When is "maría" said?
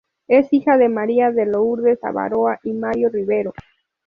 0.89-1.29